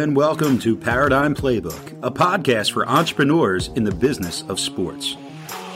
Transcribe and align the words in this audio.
and 0.00 0.16
welcome 0.16 0.58
to 0.58 0.74
Paradigm 0.74 1.34
Playbook, 1.34 1.92
a 2.02 2.10
podcast 2.10 2.72
for 2.72 2.88
entrepreneurs 2.88 3.68
in 3.74 3.84
the 3.84 3.94
business 3.94 4.42
of 4.48 4.58
sports. 4.58 5.14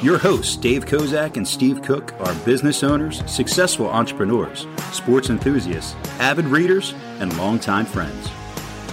Your 0.00 0.16
hosts, 0.16 0.56
Dave 0.56 0.86
Kozak 0.86 1.36
and 1.36 1.46
Steve 1.46 1.82
Cook, 1.82 2.18
are 2.20 2.34
business 2.36 2.82
owners, 2.82 3.22
successful 3.30 3.86
entrepreneurs, 3.86 4.66
sports 4.92 5.28
enthusiasts, 5.28 5.94
avid 6.20 6.46
readers, 6.46 6.94
and 7.20 7.36
longtime 7.36 7.84
friends. 7.84 8.30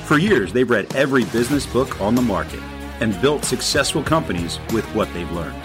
For 0.06 0.18
years, 0.18 0.52
they've 0.52 0.70
read 0.70 0.94
every 0.96 1.24
business 1.24 1.66
book 1.66 2.02
on 2.02 2.14
the 2.14 2.22
market 2.22 2.62
and 3.00 3.20
built 3.22 3.46
successful 3.46 4.04
companies 4.04 4.60
with 4.74 4.84
what 4.94 5.12
they've 5.14 5.32
learned. 5.32 5.64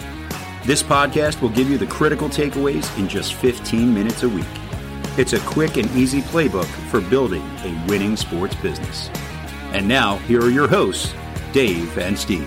This 0.65 0.85
podcast 0.85 1.43
will 1.43 1.49
give 1.49 1.69
you 1.69 1.77
the 1.77 1.89
critical 1.89 2.29
takeaways 2.29 2.97
in 3.01 3.09
just 3.09 3.35
15 3.35 3.93
minutes 3.93 4.23
a 4.23 4.29
week. 4.29 4.45
It's 5.19 5.33
a 5.33 5.41
quick 5.41 5.77
and 5.77 5.91
easy 5.97 6.21
playbook 6.21 6.67
for 6.89 7.01
building 7.01 7.43
a 7.65 7.85
winning 7.89 8.17
sports 8.17 8.55
business. 8.55 9.11
And 9.73 9.87
now, 9.87 10.17
here 10.19 10.41
are 10.41 10.51
your 10.51 10.69
hosts, 10.69 11.13
Dave 11.53 11.99
and 11.99 12.19
Steve. 12.19 12.47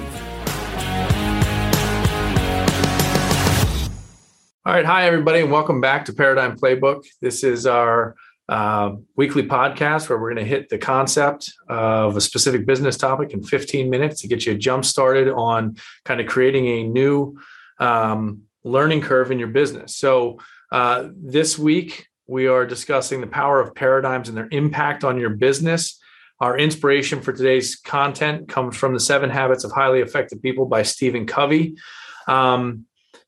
All 4.66 4.74
right. 4.74 4.86
Hi, 4.86 5.06
everybody, 5.06 5.42
and 5.42 5.52
welcome 5.52 5.82
back 5.82 6.06
to 6.06 6.14
Paradigm 6.14 6.58
Playbook. 6.58 7.06
This 7.22 7.44
is 7.44 7.66
our 7.66 8.16
uh, 8.48 8.96
weekly 9.16 9.44
podcast 9.44 10.10
where 10.10 10.18
we're 10.18 10.34
going 10.34 10.44
to 10.44 10.50
hit 10.50 10.70
the 10.70 10.78
concept 10.78 11.54
of 11.68 12.18
a 12.18 12.22
specific 12.22 12.66
business 12.66 12.98
topic 12.98 13.32
in 13.32 13.44
15 13.44 13.90
minutes 13.90 14.22
to 14.22 14.28
get 14.28 14.46
you 14.46 14.58
jump 14.58 14.86
started 14.86 15.28
on 15.30 15.76
kind 16.06 16.20
of 16.20 16.28
creating 16.28 16.68
a 16.68 16.84
new 16.84 17.38
um, 17.80 18.44
learning 18.64 19.02
curve 19.02 19.32
in 19.32 19.38
your 19.38 19.50
business. 19.50 19.96
So, 19.96 20.40
uh, 20.72 21.10
this 21.16 21.60
week, 21.60 22.08
we 22.28 22.48
are 22.48 22.66
discussing 22.66 23.22
the 23.22 23.28
power 23.28 23.60
of 23.60 23.76
paradigms 23.76 24.30
and 24.30 24.38
their 24.38 24.48
impact 24.52 25.04
on 25.04 25.20
your 25.20 25.32
business. 25.32 25.99
Our 26.42 26.58
inspiration 26.58 27.22
for 27.22 27.34
today's 27.34 27.76
content 27.76 28.48
comes 28.48 28.78
from 28.78 28.94
The 28.94 29.00
Seven 29.00 29.30
Habits 29.30 29.66
of 29.66 29.74
Highly 29.74 30.00
Effective 30.00 30.42
People 30.42 30.66
by 30.66 30.84
Stephen 30.84 31.26
Covey. 31.26 31.76
Um, 32.28 32.86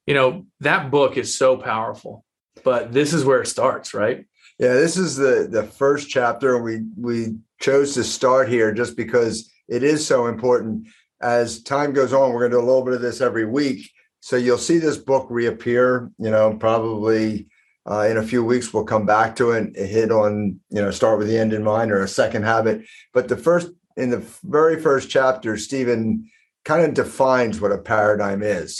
you 0.07 0.13
know, 0.13 0.45
that 0.61 0.91
book 0.91 1.17
is 1.17 1.37
so 1.37 1.57
powerful, 1.57 2.23
but 2.63 2.93
this 2.93 3.11
is 3.11 3.25
where 3.25 3.41
it 3.41 3.47
starts, 3.47 3.93
right? 3.93 4.25
Yeah, 4.59 4.73
this 4.73 4.95
is 4.95 5.17
the 5.17 5.47
the 5.49 5.63
first 5.63 6.09
chapter. 6.09 6.61
We 6.61 6.83
we 6.97 7.35
chose 7.59 7.95
to 7.95 8.03
start 8.03 8.47
here 8.47 8.71
just 8.73 8.95
because 8.95 9.51
it 9.67 9.83
is 9.83 10.05
so 10.05 10.27
important. 10.27 10.87
As 11.21 11.63
time 11.63 11.91
goes 11.93 12.13
on, 12.13 12.31
we're 12.31 12.47
going 12.47 12.51
to 12.51 12.57
do 12.57 12.63
a 12.63 12.65
little 12.65 12.85
bit 12.85 12.93
of 12.93 13.01
this 13.01 13.21
every 13.21 13.45
week. 13.45 13.91
So 14.21 14.37
you'll 14.37 14.57
see 14.57 14.77
this 14.77 14.97
book 14.97 15.27
reappear, 15.29 16.11
you 16.17 16.29
know, 16.29 16.55
probably 16.55 17.47
uh, 17.89 18.07
in 18.09 18.17
a 18.17 18.23
few 18.23 18.43
weeks, 18.43 18.73
we'll 18.73 18.83
come 18.83 19.05
back 19.05 19.35
to 19.37 19.51
it, 19.51 19.75
hit 19.75 20.11
on, 20.11 20.59
you 20.69 20.81
know, 20.81 20.91
start 20.91 21.17
with 21.17 21.27
the 21.27 21.37
end 21.37 21.53
in 21.53 21.63
mind 21.63 21.91
or 21.91 22.03
a 22.03 22.07
second 22.07 22.43
habit. 22.43 22.85
But 23.13 23.27
the 23.27 23.37
first, 23.37 23.71
in 23.97 24.11
the 24.11 24.23
very 24.43 24.79
first 24.79 25.09
chapter, 25.09 25.57
Stephen 25.57 26.29
kind 26.63 26.85
of 26.85 26.93
defines 26.93 27.59
what 27.59 27.71
a 27.71 27.77
paradigm 27.79 28.43
is. 28.43 28.79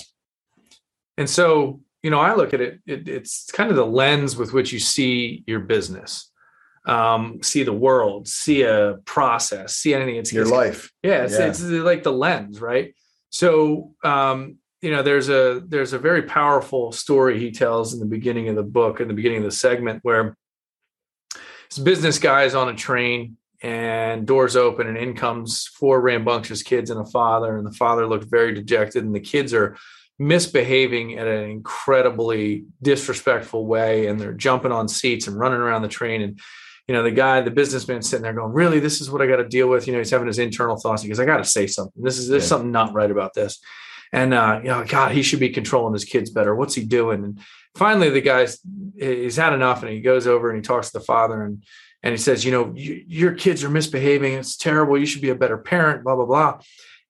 And 1.17 1.29
so, 1.29 1.81
you 2.03 2.09
know, 2.09 2.19
I 2.19 2.35
look 2.35 2.53
at 2.53 2.61
it, 2.61 2.79
it 2.85 3.07
it's 3.07 3.51
kind 3.51 3.69
of 3.69 3.75
the 3.75 3.85
lens 3.85 4.35
with 4.35 4.53
which 4.53 4.71
you 4.71 4.79
see 4.79 5.43
your 5.47 5.59
business, 5.59 6.31
um, 6.85 7.39
see 7.41 7.63
the 7.63 7.73
world, 7.73 8.27
see 8.27 8.61
a 8.63 8.97
process, 9.05 9.75
see 9.75 9.93
anything. 9.93 10.15
It's 10.15 10.31
your 10.31 10.43
it's, 10.43 10.51
life. 10.51 10.91
Yeah 11.03 11.23
it's, 11.23 11.37
yeah. 11.37 11.47
it's 11.47 11.61
like 11.61 12.03
the 12.03 12.13
lens, 12.13 12.61
right? 12.61 12.93
So, 13.29 13.93
um, 14.03 14.57
you 14.81 14.89
know 14.89 15.03
there's 15.03 15.29
a 15.29 15.61
there's 15.67 15.93
a 15.93 15.99
very 15.99 16.23
powerful 16.23 16.91
story 16.91 17.39
he 17.39 17.51
tells 17.51 17.93
in 17.93 17.99
the 17.99 18.05
beginning 18.05 18.49
of 18.49 18.55
the 18.55 18.63
book 18.63 18.99
in 18.99 19.07
the 19.07 19.13
beginning 19.13 19.39
of 19.39 19.43
the 19.43 19.51
segment 19.51 19.99
where 20.03 20.35
this 21.69 21.79
business 21.79 22.19
guy 22.19 22.43
is 22.43 22.55
on 22.55 22.69
a 22.69 22.75
train 22.75 23.37
and 23.63 24.25
doors 24.25 24.55
open 24.55 24.87
and 24.87 24.97
in 24.97 25.15
comes 25.15 25.67
four 25.67 26.01
rambunctious 26.01 26.63
kids 26.63 26.89
and 26.89 26.99
a 26.99 27.05
father 27.05 27.57
and 27.57 27.65
the 27.65 27.71
father 27.71 28.07
looks 28.07 28.25
very 28.25 28.53
dejected 28.53 29.03
and 29.03 29.13
the 29.13 29.19
kids 29.19 29.53
are 29.53 29.77
misbehaving 30.17 31.11
in 31.11 31.27
an 31.27 31.49
incredibly 31.49 32.65
disrespectful 32.81 33.65
way 33.65 34.07
and 34.07 34.19
they're 34.19 34.33
jumping 34.33 34.71
on 34.71 34.87
seats 34.87 35.27
and 35.27 35.37
running 35.37 35.59
around 35.59 35.83
the 35.83 35.87
train 35.87 36.21
and 36.21 36.39
you 36.87 36.95
know 36.95 37.03
the 37.03 37.11
guy 37.11 37.39
the 37.39 37.51
businessman 37.51 38.01
sitting 38.01 38.23
there 38.23 38.33
going 38.33 38.51
really 38.51 38.79
this 38.79 38.99
is 38.99 39.11
what 39.11 39.21
i 39.21 39.27
got 39.27 39.37
to 39.37 39.47
deal 39.47 39.69
with? 39.69 39.85
You 39.85 39.93
know 39.93 39.99
he's 39.99 40.09
having 40.09 40.27
his 40.27 40.39
internal 40.39 40.77
thoughts 40.77 41.03
because 41.03 41.19
i 41.19 41.25
got 41.25 41.37
to 41.37 41.45
say 41.45 41.67
something. 41.67 42.01
This 42.01 42.17
is 42.17 42.27
there's 42.27 42.43
yeah. 42.43 42.49
something 42.49 42.71
not 42.71 42.93
right 42.93 43.11
about 43.11 43.35
this 43.35 43.59
and 44.11 44.33
uh, 44.33 44.59
you 44.61 44.69
know, 44.69 44.83
God, 44.85 45.11
he 45.11 45.23
should 45.23 45.39
be 45.39 45.49
controlling 45.49 45.93
his 45.93 46.05
kids 46.05 46.29
better. 46.29 46.55
What's 46.55 46.75
he 46.75 46.83
doing? 46.83 47.23
And 47.23 47.39
finally, 47.75 48.09
the 48.09 48.21
guy's 48.21 48.59
he's 48.97 49.37
had 49.37 49.53
enough, 49.53 49.83
and 49.83 49.91
he 49.91 50.01
goes 50.01 50.27
over 50.27 50.49
and 50.49 50.57
he 50.57 50.61
talks 50.61 50.91
to 50.91 50.99
the 50.99 51.05
father, 51.05 51.43
and 51.43 51.63
and 52.03 52.11
he 52.11 52.17
says, 52.17 52.43
you 52.43 52.51
know, 52.51 52.73
your 52.75 53.33
kids 53.33 53.63
are 53.63 53.69
misbehaving. 53.69 54.33
It's 54.33 54.57
terrible. 54.57 54.97
You 54.97 55.05
should 55.05 55.21
be 55.21 55.29
a 55.29 55.35
better 55.35 55.57
parent. 55.57 56.03
Blah 56.03 56.15
blah 56.15 56.25
blah. 56.25 56.59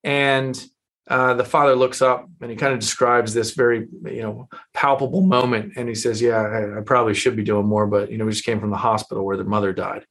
And 0.03 0.63
uh, 1.07 1.33
the 1.33 1.43
father 1.43 1.75
looks 1.75 2.01
up 2.01 2.29
and 2.39 2.49
he 2.49 2.55
kind 2.55 2.73
of 2.73 2.79
describes 2.79 3.33
this 3.33 3.51
very 3.51 3.87
you 4.05 4.21
know 4.21 4.47
palpable 4.73 5.21
moment, 5.21 5.73
and 5.75 5.89
he 5.89 5.95
says, 5.95 6.21
"Yeah, 6.21 6.41
I, 6.41 6.79
I 6.79 6.81
probably 6.81 7.13
should 7.13 7.35
be 7.35 7.43
doing 7.43 7.65
more, 7.65 7.87
but 7.87 8.11
you 8.11 8.17
know, 8.17 8.25
we 8.25 8.31
just 8.31 8.45
came 8.45 8.59
from 8.59 8.69
the 8.69 8.77
hospital 8.77 9.25
where 9.25 9.37
their 9.37 9.45
mother 9.45 9.73
died." 9.73 10.05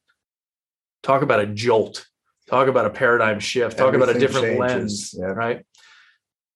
Talk 1.03 1.21
about 1.21 1.39
a 1.39 1.47
jolt. 1.47 2.05
Talk 2.47 2.67
about 2.67 2.85
a 2.85 2.89
paradigm 2.89 3.39
shift. 3.39 3.77
Talk 3.77 3.93
Everything 3.93 4.03
about 4.03 4.15
a 4.15 4.19
different 4.19 4.45
changes. 4.45 4.59
lens, 4.59 5.15
yeah. 5.17 5.25
right? 5.27 5.65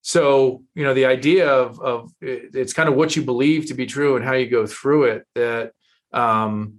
So 0.05 0.61
you 0.75 0.83
know 0.83 0.93
the 0.93 1.05
idea 1.05 1.49
of 1.49 1.81
of 1.81 2.11
it's 2.21 2.73
kind 2.73 2.87
of 2.87 2.93
what 2.93 3.15
you 3.15 3.23
believe 3.23 3.65
to 3.65 3.73
be 3.73 3.87
true 3.87 4.15
and 4.15 4.23
how 4.23 4.33
you 4.33 4.47
go 4.47 4.67
through 4.67 5.05
it 5.05 5.25
that 5.33 5.71
um 6.13 6.75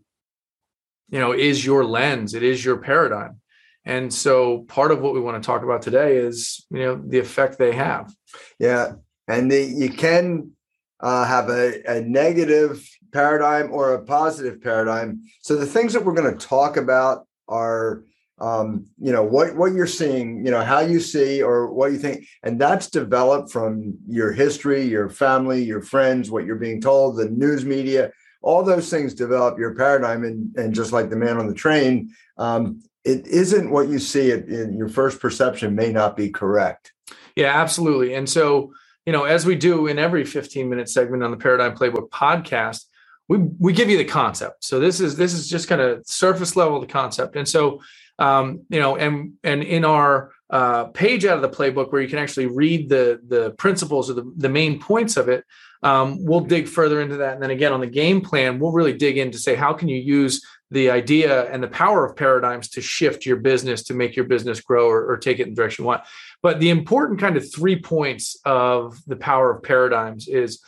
you 1.08 1.18
know 1.18 1.32
is 1.32 1.66
your 1.66 1.84
lens 1.84 2.34
it 2.34 2.44
is 2.44 2.64
your 2.64 2.76
paradigm. 2.76 3.40
And 3.84 4.12
so 4.14 4.64
part 4.68 4.92
of 4.92 5.00
what 5.00 5.12
we 5.12 5.20
want 5.20 5.40
to 5.42 5.46
talk 5.46 5.64
about 5.64 5.82
today 5.82 6.18
is 6.18 6.64
you 6.70 6.78
know 6.78 7.02
the 7.04 7.18
effect 7.18 7.58
they 7.58 7.72
have. 7.72 8.14
Yeah 8.60 8.92
and 9.26 9.50
the, 9.50 9.60
you 9.60 9.90
can 9.90 10.52
uh, 11.00 11.24
have 11.24 11.48
a, 11.48 11.82
a 11.84 12.00
negative 12.02 12.88
paradigm 13.12 13.72
or 13.72 13.94
a 13.94 14.04
positive 14.04 14.62
paradigm. 14.62 15.20
So 15.42 15.56
the 15.56 15.66
things 15.66 15.94
that 15.94 16.04
we're 16.04 16.14
going 16.14 16.32
to 16.32 16.46
talk 16.46 16.76
about 16.76 17.26
are 17.48 18.04
um, 18.38 18.86
you 19.00 19.12
know 19.12 19.22
what 19.22 19.56
what 19.56 19.72
you're 19.72 19.86
seeing 19.86 20.44
you 20.44 20.50
know 20.50 20.62
how 20.62 20.80
you 20.80 21.00
see 21.00 21.42
or 21.42 21.72
what 21.72 21.92
you 21.92 21.98
think 21.98 22.26
and 22.42 22.60
that's 22.60 22.90
developed 22.90 23.50
from 23.50 23.96
your 24.06 24.32
history 24.32 24.84
your 24.84 25.08
family 25.08 25.62
your 25.62 25.80
friends 25.80 26.30
what 26.30 26.44
you're 26.44 26.56
being 26.56 26.80
told 26.80 27.16
the 27.16 27.30
news 27.30 27.64
media 27.64 28.10
all 28.42 28.62
those 28.62 28.90
things 28.90 29.14
develop 29.14 29.58
your 29.58 29.74
paradigm 29.74 30.22
and 30.24 30.54
and 30.56 30.74
just 30.74 30.92
like 30.92 31.08
the 31.08 31.16
man 31.16 31.38
on 31.38 31.46
the 31.46 31.54
train 31.54 32.10
um, 32.36 32.82
it 33.04 33.26
isn't 33.26 33.70
what 33.70 33.88
you 33.88 33.98
see 33.98 34.30
it 34.30 34.48
in 34.48 34.76
your 34.76 34.88
first 34.88 35.20
perception 35.20 35.74
may 35.74 35.92
not 35.92 36.16
be 36.16 36.28
correct. 36.28 36.92
Yeah 37.36 37.58
absolutely 37.58 38.14
and 38.14 38.28
so 38.28 38.72
you 39.06 39.14
know 39.14 39.24
as 39.24 39.46
we 39.46 39.54
do 39.54 39.86
in 39.86 39.98
every 39.98 40.26
15 40.26 40.68
minute 40.68 40.90
segment 40.90 41.22
on 41.22 41.30
the 41.30 41.36
paradigm 41.38 41.74
playbook 41.74 42.10
podcast 42.10 42.84
we 43.28 43.38
we 43.58 43.72
give 43.72 43.90
you 43.90 43.98
the 43.98 44.04
concept. 44.04 44.62
So 44.62 44.78
this 44.78 45.00
is 45.00 45.16
this 45.16 45.32
is 45.32 45.48
just 45.48 45.68
kind 45.68 45.80
of 45.80 46.06
surface 46.06 46.54
level 46.54 46.80
the 46.80 46.86
concept 46.86 47.36
and 47.36 47.48
so 47.48 47.80
um, 48.18 48.62
you 48.68 48.80
know, 48.80 48.96
and 48.96 49.34
and 49.44 49.62
in 49.62 49.84
our 49.84 50.32
uh, 50.48 50.84
page 50.84 51.24
out 51.24 51.36
of 51.36 51.42
the 51.42 51.56
playbook 51.56 51.92
where 51.92 52.00
you 52.00 52.08
can 52.08 52.18
actually 52.18 52.46
read 52.46 52.88
the 52.88 53.20
the 53.26 53.50
principles 53.52 54.10
or 54.10 54.14
the, 54.14 54.32
the 54.36 54.48
main 54.48 54.78
points 54.80 55.16
of 55.16 55.28
it, 55.28 55.44
um, 55.82 56.24
we'll 56.24 56.40
dig 56.40 56.68
further 56.68 57.00
into 57.00 57.16
that. 57.18 57.34
And 57.34 57.42
then 57.42 57.50
again 57.50 57.72
on 57.72 57.80
the 57.80 57.86
game 57.86 58.20
plan, 58.20 58.58
we'll 58.58 58.72
really 58.72 58.96
dig 58.96 59.18
in 59.18 59.30
to 59.32 59.38
say 59.38 59.54
how 59.54 59.72
can 59.72 59.88
you 59.88 59.98
use 59.98 60.44
the 60.70 60.90
idea 60.90 61.50
and 61.52 61.62
the 61.62 61.68
power 61.68 62.04
of 62.04 62.16
paradigms 62.16 62.68
to 62.70 62.80
shift 62.80 63.24
your 63.24 63.36
business 63.36 63.84
to 63.84 63.94
make 63.94 64.16
your 64.16 64.24
business 64.24 64.60
grow 64.60 64.88
or, 64.88 65.06
or 65.08 65.16
take 65.16 65.38
it 65.38 65.44
in 65.44 65.50
the 65.50 65.54
direction 65.54 65.84
you 65.84 65.86
want. 65.86 66.02
But 66.42 66.58
the 66.58 66.70
important 66.70 67.20
kind 67.20 67.36
of 67.36 67.52
three 67.52 67.80
points 67.80 68.36
of 68.44 68.98
the 69.06 69.16
power 69.16 69.54
of 69.54 69.62
paradigms 69.62 70.26
is, 70.26 70.60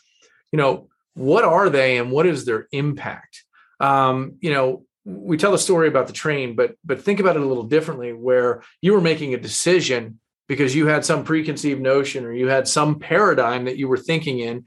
you 0.53 0.57
know, 0.57 0.89
what 1.15 1.45
are 1.45 1.69
they 1.69 1.99
and 1.99 2.13
what 2.13 2.27
is 2.27 2.45
their 2.45 2.69
impact? 2.71 3.45
Um, 3.81 4.37
you 4.41 4.53
know, 4.53 4.85
we 5.09 5.39
tell 5.39 5.53
the 5.53 5.59
story 5.59 5.89
about 5.89 6.07
the 6.07 6.13
train, 6.13 6.55
but 6.55 6.77
but 6.85 7.03
think 7.03 7.19
about 7.19 7.37
it 7.37 7.43
a 7.43 7.47
little 7.47 7.65
differently, 7.65 8.13
where 8.13 8.63
you 8.83 8.93
were 8.93 9.01
making 9.01 9.33
a 9.33 9.39
decision 9.39 10.21
because 10.49 10.75
you 10.75 10.87
had 10.87 11.05
some 11.05 11.25
preconceived 11.25 11.81
notion 11.81 12.25
or 12.25 12.33
you 12.33 12.49
had 12.49 12.69
some 12.69 12.99
paradigm 12.99 13.65
that 13.65 13.79
you 13.79 13.89
were 13.89 13.97
thinking 13.97 14.39
in, 14.39 14.65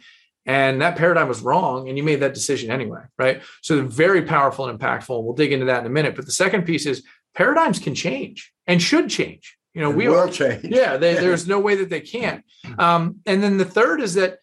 and 0.48 0.82
that 0.82 0.96
paradigm 0.96 1.28
was 1.28 1.42
wrong, 1.42 1.88
and 1.88 1.98
you 1.98 2.04
made 2.04 2.22
that 2.22 2.34
decision 2.34 2.72
anyway, 2.72 3.02
right? 3.20 3.42
So 3.62 3.76
they're 3.76 3.86
very 3.86 4.24
powerful 4.24 4.68
and 4.68 4.80
impactful. 4.80 5.24
We'll 5.24 5.34
dig 5.34 5.54
into 5.54 5.68
that 5.68 5.82
in 5.82 5.86
a 5.86 5.92
minute. 5.92 6.16
But 6.16 6.26
the 6.26 6.32
second 6.32 6.66
piece 6.66 6.88
is 6.88 7.04
paradigms 7.36 7.78
can 7.78 7.94
change 7.94 8.52
and 8.66 8.82
should 8.82 9.10
change. 9.10 9.58
You 9.76 9.82
know, 9.82 9.92
we 9.92 10.08
will 10.08 10.30
change. 10.30 10.66
Yeah, 10.66 10.98
they, 10.98 11.14
there's 11.14 11.48
no 11.56 11.60
way 11.60 11.76
that 11.76 11.90
they 11.90 12.02
can't. 12.02 12.44
Um, 12.80 13.18
and 13.26 13.42
then 13.44 13.58
the 13.58 13.66
third 13.66 14.02
is 14.02 14.16
that 14.16 14.40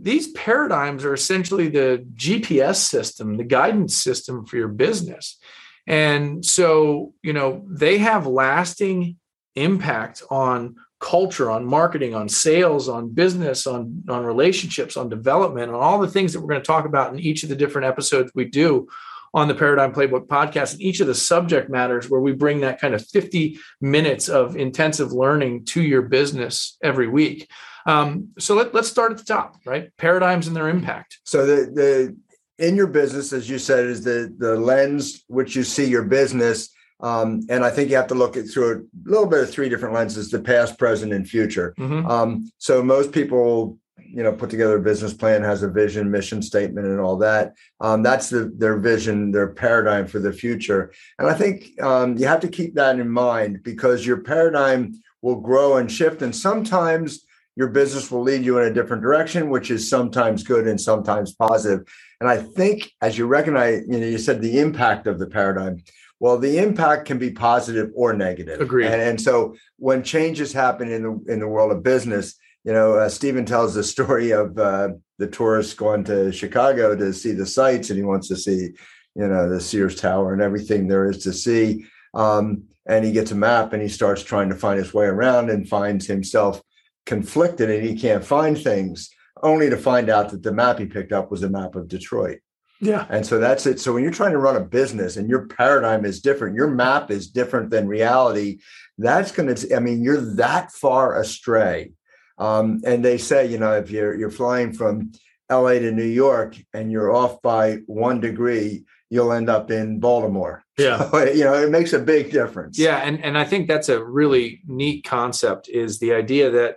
these 0.00 0.28
paradigms 0.32 1.04
are 1.04 1.14
essentially 1.14 1.68
the 1.68 2.06
GPS 2.14 2.76
system, 2.76 3.36
the 3.36 3.44
guidance 3.44 3.96
system 3.96 4.46
for 4.46 4.56
your 4.56 4.68
business. 4.68 5.38
And 5.86 6.44
so, 6.44 7.14
you 7.22 7.32
know, 7.32 7.64
they 7.68 7.98
have 7.98 8.26
lasting 8.26 9.16
impact 9.56 10.22
on 10.30 10.76
culture, 11.00 11.50
on 11.50 11.64
marketing, 11.64 12.14
on 12.14 12.28
sales, 12.28 12.88
on 12.88 13.10
business, 13.10 13.66
on, 13.66 14.02
on 14.08 14.24
relationships, 14.24 14.96
on 14.96 15.08
development, 15.08 15.70
on 15.70 15.80
all 15.80 15.98
the 15.98 16.08
things 16.08 16.32
that 16.32 16.40
we're 16.40 16.48
going 16.48 16.60
to 16.60 16.66
talk 16.66 16.84
about 16.84 17.12
in 17.12 17.20
each 17.20 17.42
of 17.42 17.48
the 17.48 17.56
different 17.56 17.86
episodes 17.86 18.32
we 18.34 18.44
do 18.44 18.88
on 19.34 19.48
the 19.48 19.54
Paradigm 19.54 19.92
Playbook 19.92 20.26
podcast. 20.26 20.72
And 20.72 20.82
each 20.82 21.00
of 21.00 21.06
the 21.06 21.14
subject 21.14 21.70
matters 21.70 22.08
where 22.08 22.20
we 22.20 22.32
bring 22.32 22.60
that 22.60 22.80
kind 22.80 22.94
of 22.94 23.06
50 23.06 23.58
minutes 23.80 24.28
of 24.28 24.56
intensive 24.56 25.12
learning 25.12 25.66
to 25.66 25.82
your 25.82 26.02
business 26.02 26.76
every 26.82 27.08
week. 27.08 27.48
Um, 27.88 28.28
so 28.38 28.54
let, 28.54 28.74
us 28.74 28.88
start 28.88 29.12
at 29.12 29.18
the 29.18 29.24
top, 29.24 29.56
right? 29.64 29.90
Paradigms 29.96 30.46
and 30.46 30.54
their 30.54 30.68
impact. 30.68 31.18
So 31.24 31.46
the 31.46 31.70
the 31.72 32.16
in 32.64 32.76
your 32.76 32.86
business, 32.86 33.32
as 33.32 33.48
you 33.48 33.58
said, 33.58 33.86
is 33.86 34.04
the 34.04 34.32
the 34.36 34.56
lens 34.56 35.24
which 35.28 35.56
you 35.56 35.64
see 35.64 35.86
your 35.86 36.04
business. 36.04 36.70
Um, 37.00 37.40
and 37.48 37.64
I 37.64 37.70
think 37.70 37.90
you 37.90 37.96
have 37.96 38.08
to 38.08 38.14
look 38.14 38.36
at 38.36 38.50
through 38.50 38.72
a 38.74 39.08
little 39.08 39.26
bit 39.26 39.40
of 39.40 39.50
three 39.50 39.70
different 39.70 39.94
lenses: 39.94 40.30
the 40.30 40.40
past, 40.40 40.78
present, 40.78 41.14
and 41.14 41.26
future. 41.26 41.74
Mm-hmm. 41.78 42.06
Um, 42.06 42.50
so 42.58 42.82
most 42.82 43.10
people 43.10 43.78
you 43.96 44.22
know 44.22 44.32
put 44.32 44.50
together 44.50 44.76
a 44.76 44.82
business 44.82 45.14
plan 45.14 45.42
has 45.42 45.62
a 45.62 45.68
vision 45.68 46.10
mission 46.10 46.40
statement 46.40 46.86
and 46.86 47.00
all 47.00 47.16
that 47.16 47.54
um, 47.80 48.02
that's 48.02 48.30
the, 48.30 48.50
their 48.56 48.78
vision 48.78 49.30
their 49.30 49.48
paradigm 49.48 50.06
for 50.06 50.18
the 50.18 50.32
future 50.32 50.92
and 51.18 51.28
i 51.28 51.34
think 51.34 51.78
um, 51.82 52.16
you 52.16 52.26
have 52.26 52.40
to 52.40 52.48
keep 52.48 52.74
that 52.74 52.98
in 52.98 53.10
mind 53.10 53.62
because 53.62 54.06
your 54.06 54.18
paradigm 54.18 54.94
will 55.20 55.40
grow 55.40 55.76
and 55.76 55.92
shift 55.92 56.22
and 56.22 56.34
sometimes 56.34 57.26
your 57.58 57.68
business 57.68 58.10
will 58.10 58.22
lead 58.22 58.44
you 58.44 58.58
in 58.58 58.70
a 58.70 58.72
different 58.72 59.02
direction 59.02 59.50
which 59.50 59.70
is 59.70 59.90
sometimes 59.90 60.42
good 60.42 60.68
and 60.68 60.80
sometimes 60.80 61.34
positive. 61.34 61.80
and 62.20 62.28
i 62.28 62.36
think 62.36 62.90
as 63.02 63.18
you 63.18 63.26
recognize 63.26 63.82
you 63.88 63.98
know 63.98 64.06
you 64.06 64.18
said 64.18 64.40
the 64.40 64.58
impact 64.58 65.06
of 65.06 65.18
the 65.18 65.26
paradigm 65.26 65.76
well 66.20 66.38
the 66.38 66.58
impact 66.58 67.04
can 67.04 67.18
be 67.18 67.30
positive 67.30 67.90
or 67.94 68.12
negative 68.12 68.60
Agreed. 68.60 68.86
And, 68.86 69.02
and 69.02 69.20
so 69.20 69.56
when 69.76 70.02
changes 70.02 70.52
happen 70.52 70.90
in 70.90 71.02
the 71.02 71.32
in 71.32 71.40
the 71.40 71.48
world 71.48 71.72
of 71.72 71.82
business 71.82 72.36
you 72.64 72.74
know, 72.74 72.94
uh, 72.94 73.08
Stephen 73.08 73.46
tells 73.46 73.74
the 73.74 73.82
story 73.82 74.30
of 74.30 74.58
uh, 74.58 74.90
the 75.16 75.26
tourist 75.26 75.78
going 75.78 76.04
to 76.04 76.30
Chicago 76.32 76.94
to 76.94 77.14
see 77.14 77.32
the 77.32 77.46
sights, 77.46 77.88
and 77.88 77.98
he 77.98 78.04
wants 78.04 78.28
to 78.28 78.36
see, 78.36 78.72
you 79.14 79.26
know, 79.26 79.48
the 79.48 79.58
Sears 79.58 79.98
Tower 79.98 80.34
and 80.34 80.42
everything 80.42 80.86
there 80.86 81.08
is 81.08 81.22
to 81.24 81.32
see. 81.32 81.86
Um, 82.12 82.64
and 82.86 83.04
he 83.04 83.12
gets 83.12 83.30
a 83.30 83.34
map 83.34 83.72
and 83.72 83.82
he 83.82 83.88
starts 83.88 84.22
trying 84.22 84.48
to 84.48 84.54
find 84.54 84.78
his 84.78 84.92
way 84.92 85.06
around 85.06 85.48
and 85.50 85.68
finds 85.68 86.06
himself 86.06 86.60
conflicted 87.08 87.70
and 87.70 87.84
he 87.84 87.96
can't 87.96 88.24
find 88.24 88.56
things, 88.56 89.10
only 89.42 89.68
to 89.70 89.76
find 89.76 90.08
out 90.08 90.30
that 90.30 90.42
the 90.42 90.52
map 90.52 90.78
he 90.78 90.86
picked 90.86 91.12
up 91.12 91.30
was 91.30 91.42
a 91.42 91.48
map 91.48 91.74
of 91.74 91.88
Detroit. 91.88 92.38
Yeah. 92.80 93.06
And 93.10 93.26
so 93.26 93.38
that's 93.38 93.66
it. 93.66 93.80
So 93.80 93.92
when 93.92 94.04
you're 94.04 94.12
trying 94.12 94.32
to 94.32 94.38
run 94.38 94.54
a 94.54 94.60
business 94.60 95.16
and 95.16 95.28
your 95.28 95.46
paradigm 95.46 96.04
is 96.04 96.20
different, 96.20 96.54
your 96.54 96.68
map 96.68 97.10
is 97.10 97.28
different 97.28 97.70
than 97.70 97.88
reality, 97.88 98.58
that's 98.98 99.32
going 99.32 99.52
to, 99.52 99.74
I 99.74 99.80
mean, 99.80 100.02
you're 100.02 100.20
that 100.36 100.70
far 100.70 101.20
astray 101.20 101.92
um, 102.38 102.80
and 102.84 103.04
they 103.04 103.18
say, 103.18 103.46
you 103.46 103.58
know, 103.58 103.72
if 103.72 103.90
you're 103.90 104.14
you're 104.14 104.30
flying 104.30 104.72
from 104.72 105.12
LA 105.50 105.74
to 105.74 105.90
New 105.90 106.04
York 106.04 106.56
and 106.72 106.92
you're 106.92 107.14
off 107.14 107.42
by 107.42 107.78
one 107.86 108.20
degree, 108.20 108.84
you'll 109.10 109.32
end 109.32 109.48
up 109.48 109.70
in 109.70 110.00
Baltimore. 110.00 110.62
Yeah. 110.78 111.08
So, 111.10 111.24
you 111.24 111.44
know, 111.44 111.54
it 111.54 111.70
makes 111.70 111.92
a 111.92 111.98
big 111.98 112.30
difference. 112.30 112.78
Yeah. 112.78 112.98
And, 112.98 113.24
and 113.24 113.36
I 113.36 113.44
think 113.44 113.66
that's 113.66 113.88
a 113.88 114.02
really 114.02 114.60
neat 114.66 115.04
concept 115.04 115.68
is 115.68 115.98
the 115.98 116.12
idea 116.12 116.50
that, 116.50 116.76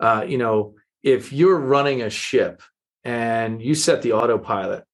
uh, 0.00 0.24
you 0.26 0.38
know, 0.38 0.74
if 1.02 1.32
you're 1.32 1.58
running 1.58 2.02
a 2.02 2.10
ship 2.10 2.62
and 3.04 3.62
you 3.62 3.74
set 3.74 4.02
the 4.02 4.12
autopilot 4.14 4.84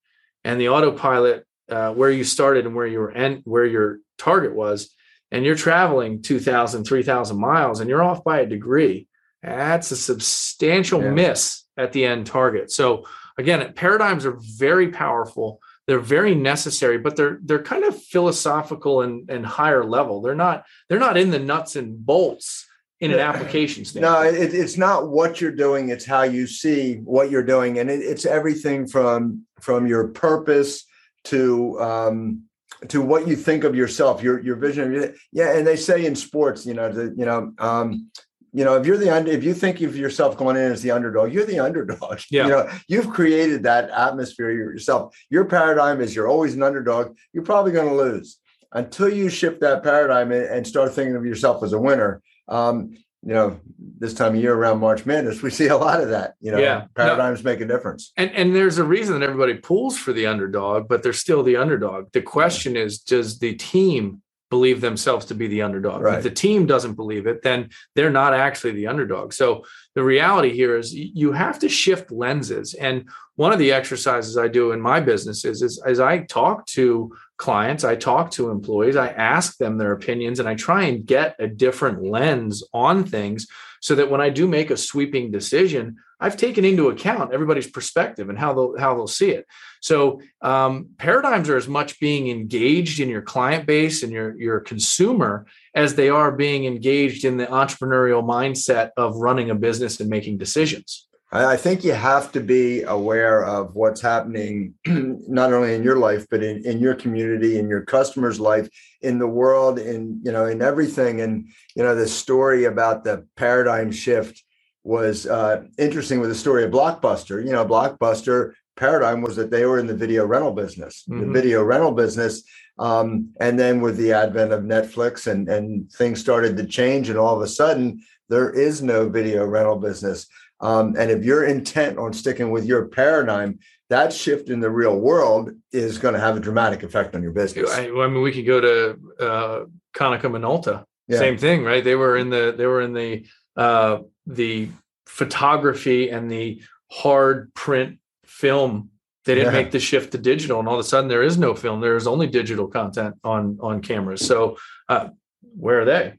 and 0.44 0.60
the 0.60 0.68
autopilot, 0.68 1.46
uh, 1.68 1.92
where 1.92 2.10
you 2.10 2.22
started 2.22 2.64
and 2.66 2.74
where 2.74 2.86
you 2.86 3.00
were 3.00 3.10
and 3.10 3.42
where 3.44 3.64
your 3.64 3.98
target 4.18 4.54
was, 4.54 4.94
and 5.32 5.44
you're 5.44 5.56
traveling 5.56 6.22
2000, 6.22 6.84
3000 6.84 7.40
miles 7.40 7.80
and 7.80 7.90
you're 7.90 8.02
off 8.02 8.22
by 8.22 8.40
a 8.40 8.46
degree, 8.46 9.08
that's 9.42 9.90
a 9.90 9.96
substantial 9.96 11.02
yeah. 11.02 11.10
miss 11.10 11.64
at 11.76 11.92
the 11.92 12.04
end 12.04 12.26
target. 12.26 12.70
So 12.70 13.06
again, 13.38 13.72
paradigms 13.74 14.24
are 14.26 14.38
very 14.58 14.88
powerful. 14.88 15.60
They're 15.86 15.98
very 15.98 16.34
necessary, 16.34 16.98
but 16.98 17.16
they're 17.16 17.38
they're 17.44 17.62
kind 17.62 17.84
of 17.84 18.00
philosophical 18.00 19.02
and, 19.02 19.30
and 19.30 19.46
higher 19.46 19.84
level. 19.84 20.20
They're 20.20 20.34
not 20.34 20.64
they're 20.88 20.98
not 20.98 21.16
in 21.16 21.30
the 21.30 21.38
nuts 21.38 21.76
and 21.76 22.04
bolts 22.04 22.66
in 23.00 23.12
an 23.12 23.18
application 23.18 23.84
standpoint. 23.84 24.12
No, 24.12 24.42
it, 24.42 24.54
it's 24.54 24.76
not 24.76 25.08
what 25.08 25.40
you're 25.40 25.52
doing; 25.52 25.90
it's 25.90 26.04
how 26.04 26.22
you 26.22 26.46
see 26.46 26.96
what 27.04 27.30
you're 27.30 27.42
doing, 27.42 27.78
and 27.78 27.90
it, 27.90 28.00
it's 28.00 28.24
everything 28.24 28.86
from 28.86 29.44
from 29.60 29.86
your 29.86 30.08
purpose 30.08 30.84
to 31.24 31.80
um, 31.80 32.42
to 32.88 33.02
what 33.02 33.28
you 33.28 33.36
think 33.36 33.64
of 33.64 33.74
yourself, 33.74 34.22
your 34.22 34.40
your 34.40 34.56
vision. 34.56 35.14
Yeah, 35.32 35.56
and 35.56 35.66
they 35.66 35.76
say 35.76 36.06
in 36.06 36.14
sports, 36.14 36.64
you 36.64 36.74
know, 36.74 36.90
the, 36.90 37.14
you 37.16 37.26
know, 37.26 37.52
um, 37.58 38.10
you 38.52 38.64
know, 38.64 38.74
if 38.76 38.86
you're 38.86 38.96
the 38.96 39.14
under, 39.14 39.30
if 39.30 39.44
you 39.44 39.52
think 39.52 39.82
of 39.82 39.96
yourself 39.96 40.38
going 40.38 40.56
in 40.56 40.72
as 40.72 40.80
the 40.80 40.90
underdog, 40.90 41.32
you're 41.32 41.44
the 41.44 41.60
underdog. 41.60 42.20
Yeah. 42.30 42.44
You 42.44 42.50
know, 42.50 42.70
you've 42.88 43.10
created 43.10 43.64
that 43.64 43.90
atmosphere 43.90 44.50
yourself. 44.50 45.14
Your 45.28 45.44
paradigm 45.44 46.00
is 46.00 46.14
you're 46.14 46.28
always 46.28 46.54
an 46.54 46.62
underdog. 46.62 47.14
You're 47.34 47.44
probably 47.44 47.72
going 47.72 47.88
to 47.88 47.94
lose 47.94 48.38
until 48.72 49.10
you 49.10 49.28
shift 49.28 49.60
that 49.60 49.82
paradigm 49.82 50.32
and 50.32 50.66
start 50.66 50.94
thinking 50.94 51.16
of 51.16 51.26
yourself 51.26 51.62
as 51.62 51.72
a 51.74 51.78
winner. 51.78 52.22
Um, 52.48 52.96
you 53.22 53.34
know, 53.34 53.58
this 53.98 54.14
time 54.14 54.36
of 54.36 54.40
year 54.40 54.54
around 54.54 54.78
March 54.78 55.04
Madness, 55.04 55.42
we 55.42 55.50
see 55.60 55.66
a 55.66 55.76
lot 55.76 56.00
of 56.00 56.10
that. 56.10 56.34
You 56.40 56.52
know, 56.52 56.58
yeah. 56.58 56.84
paradigms 56.94 57.42
no. 57.42 57.50
make 57.50 57.60
a 57.60 57.66
difference. 57.66 58.12
And 58.16 58.30
and 58.32 58.54
there's 58.54 58.78
a 58.78 58.84
reason 58.84 59.18
that 59.18 59.28
everybody 59.28 59.54
pulls 59.54 59.98
for 59.98 60.12
the 60.12 60.26
underdog, 60.26 60.88
but 60.88 61.02
they're 61.02 61.12
still 61.12 61.42
the 61.42 61.56
underdog. 61.56 62.12
The 62.12 62.22
question 62.22 62.76
is, 62.76 63.00
does 63.00 63.38
the 63.38 63.54
team 63.54 64.22
believe 64.48 64.80
themselves 64.80 65.26
to 65.26 65.34
be 65.34 65.48
the 65.48 65.62
underdog. 65.62 66.02
Right. 66.02 66.18
If 66.18 66.22
the 66.22 66.30
team 66.30 66.66
doesn't 66.66 66.94
believe 66.94 67.26
it, 67.26 67.42
then 67.42 67.70
they're 67.94 68.10
not 68.10 68.32
actually 68.32 68.72
the 68.72 68.86
underdog. 68.86 69.32
So 69.32 69.64
the 69.94 70.04
reality 70.04 70.52
here 70.52 70.76
is 70.76 70.94
you 70.94 71.32
have 71.32 71.58
to 71.60 71.68
shift 71.68 72.12
lenses. 72.12 72.74
And 72.74 73.08
one 73.34 73.52
of 73.52 73.58
the 73.58 73.72
exercises 73.72 74.38
I 74.38 74.48
do 74.48 74.72
in 74.72 74.80
my 74.80 75.00
business 75.00 75.44
is, 75.44 75.62
is 75.62 75.82
as 75.84 75.98
I 75.98 76.20
talk 76.20 76.66
to 76.66 77.14
clients, 77.36 77.84
I 77.84 77.96
talk 77.96 78.30
to 78.32 78.50
employees, 78.50 78.96
I 78.96 79.08
ask 79.08 79.58
them 79.58 79.78
their 79.78 79.92
opinions, 79.92 80.40
and 80.40 80.48
I 80.48 80.54
try 80.54 80.84
and 80.84 81.04
get 81.04 81.36
a 81.38 81.46
different 81.46 82.02
lens 82.02 82.62
on 82.72 83.04
things 83.04 83.46
so 83.80 83.94
that 83.94 84.10
when 84.10 84.20
I 84.20 84.30
do 84.30 84.48
make 84.48 84.70
a 84.70 84.76
sweeping 84.76 85.30
decision, 85.30 85.96
I've 86.18 86.36
taken 86.36 86.64
into 86.64 86.88
account 86.88 87.34
everybody's 87.34 87.70
perspective 87.70 88.30
and 88.30 88.38
how 88.38 88.54
they'll 88.54 88.78
how 88.78 88.94
they'll 88.94 89.06
see 89.06 89.30
it. 89.30 89.46
So 89.82 90.22
um, 90.40 90.88
paradigms 90.96 91.50
are 91.50 91.58
as 91.58 91.68
much 91.68 92.00
being 92.00 92.28
engaged 92.28 93.00
in 93.00 93.10
your 93.10 93.20
client 93.20 93.66
base 93.66 94.02
and 94.02 94.10
your 94.10 94.38
your 94.38 94.60
consumer 94.60 95.46
as 95.74 95.94
they 95.94 96.08
are 96.08 96.32
being 96.32 96.64
engaged 96.64 97.26
in 97.26 97.36
the 97.36 97.46
entrepreneurial 97.46 98.24
mindset 98.24 98.90
of 98.96 99.16
running 99.16 99.50
a 99.50 99.54
business 99.54 100.00
and 100.00 100.08
making 100.08 100.38
decisions. 100.38 101.06
I 101.44 101.56
think 101.56 101.84
you 101.84 101.92
have 101.92 102.32
to 102.32 102.40
be 102.40 102.82
aware 102.82 103.44
of 103.44 103.74
what's 103.74 104.00
happening, 104.00 104.74
not 104.86 105.52
only 105.52 105.74
in 105.74 105.82
your 105.82 105.96
life, 105.96 106.26
but 106.30 106.42
in, 106.42 106.64
in 106.64 106.78
your 106.78 106.94
community, 106.94 107.58
in 107.58 107.68
your 107.68 107.82
customer's 107.82 108.38
life, 108.38 108.68
in 109.02 109.18
the 109.18 109.26
world, 109.26 109.78
in 109.78 110.20
you 110.24 110.32
know, 110.32 110.46
in 110.46 110.62
everything. 110.62 111.20
And 111.20 111.48
you 111.74 111.82
know, 111.82 111.94
the 111.94 112.08
story 112.08 112.64
about 112.64 113.04
the 113.04 113.26
paradigm 113.36 113.90
shift 113.90 114.42
was 114.84 115.26
uh, 115.26 115.64
interesting 115.78 116.20
with 116.20 116.28
the 116.28 116.36
story 116.36 116.62
of 116.64 116.70
Blockbuster. 116.70 117.44
You 117.44 117.52
know, 117.52 117.66
Blockbuster 117.66 118.52
paradigm 118.76 119.20
was 119.20 119.36
that 119.36 119.50
they 119.50 119.64
were 119.64 119.78
in 119.78 119.86
the 119.86 119.96
video 119.96 120.24
rental 120.26 120.52
business, 120.52 121.04
mm-hmm. 121.08 121.20
the 121.20 121.32
video 121.32 121.64
rental 121.64 121.92
business. 121.92 122.44
Um, 122.78 123.32
and 123.40 123.58
then 123.58 123.80
with 123.80 123.96
the 123.96 124.12
advent 124.12 124.52
of 124.52 124.62
Netflix 124.62 125.26
and, 125.26 125.48
and 125.48 125.90
things 125.90 126.20
started 126.20 126.56
to 126.58 126.66
change, 126.66 127.08
and 127.08 127.18
all 127.18 127.34
of 127.34 127.42
a 127.42 127.48
sudden, 127.48 128.02
there 128.28 128.50
is 128.50 128.82
no 128.82 129.08
video 129.08 129.46
rental 129.46 129.76
business. 129.76 130.26
Um, 130.60 130.96
and 130.98 131.10
if 131.10 131.24
you're 131.24 131.44
intent 131.44 131.98
on 131.98 132.12
sticking 132.12 132.50
with 132.50 132.64
your 132.64 132.86
paradigm, 132.86 133.58
that 133.90 134.12
shift 134.12 134.48
in 134.48 134.60
the 134.60 134.70
real 134.70 134.98
world 134.98 135.52
is 135.72 135.98
going 135.98 136.14
to 136.14 136.20
have 136.20 136.36
a 136.36 136.40
dramatic 136.40 136.82
effect 136.82 137.14
on 137.14 137.22
your 137.22 137.32
business. 137.32 137.70
I, 137.70 137.88
I 137.88 138.08
mean, 138.08 138.22
we 138.22 138.32
could 138.32 138.46
go 138.46 138.60
to 138.60 138.98
uh, 139.20 139.64
Konica 139.94 140.22
Minolta. 140.22 140.84
Yeah. 141.08 141.18
Same 141.18 141.38
thing, 141.38 141.62
right? 141.62 141.84
They 141.84 141.94
were 141.94 142.16
in 142.16 142.30
the 142.30 142.54
they 142.56 142.66
were 142.66 142.80
in 142.80 142.92
the 142.92 143.26
uh, 143.56 143.98
the 144.26 144.70
photography 145.06 146.10
and 146.10 146.30
the 146.30 146.60
hard 146.90 147.54
print 147.54 147.98
film 148.24 148.90
they 149.24 149.34
didn't 149.34 149.52
yeah. 149.52 149.60
make 149.60 149.70
the 149.72 149.80
shift 149.80 150.12
to 150.12 150.18
digital 150.18 150.58
and 150.60 150.68
all 150.68 150.74
of 150.74 150.80
a 150.80 150.84
sudden 150.84 151.08
there 151.08 151.22
is 151.22 151.36
no 151.36 151.54
film 151.54 151.80
there 151.80 151.96
is 151.96 152.06
only 152.06 152.26
digital 152.26 152.68
content 152.68 153.14
on 153.24 153.58
on 153.60 153.80
cameras 153.80 154.24
so 154.24 154.56
uh, 154.88 155.08
where 155.40 155.80
are 155.80 155.84
they 155.84 156.14